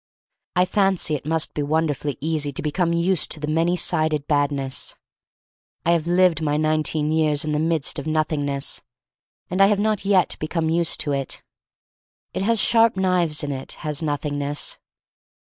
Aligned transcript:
I 0.55 0.65
fancy 0.65 1.13
it 1.13 1.27
must 1.27 1.53
be 1.53 1.61
wonderfully 1.61 2.17
easy 2.19 2.51
to 2.53 2.63
become 2.63 2.91
used 2.91 3.29
to 3.33 3.39
the 3.39 3.45
many 3.45 3.77
sided 3.77 4.25
Bad 4.25 4.51
ness. 4.51 4.95
I 5.85 5.91
have 5.91 6.07
lived 6.07 6.41
my 6.41 6.57
nineteen 6.57 7.11
years 7.11 7.45
in 7.45 7.51
the^midst 7.51 7.99
of 7.99 8.07
Nothingness, 8.07 8.81
and 9.51 9.61
I 9.61 9.67
have 9.67 9.77
not 9.77 10.03
yet 10.03 10.37
become 10.39 10.71
used 10.71 10.99
to 11.01 11.11
it. 11.11 11.43
It 12.33 12.41
has 12.41 12.59
sharp 12.59 12.97
knives 12.97 13.43
in 13.43 13.51
it, 13.51 13.73
has 13.85 14.01
Nothingness. 14.01 14.79